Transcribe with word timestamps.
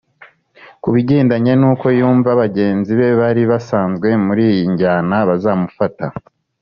Kubigendanye 0.83 1.53
n’uko 1.61 1.85
yumva 1.99 2.29
bagenzi 2.41 2.91
be 2.99 3.09
bari 3.19 3.43
basanzwe 3.51 4.07
muri 4.25 4.43
iyi 4.51 4.63
njyana 4.73 5.15
bazamufata 5.29 6.05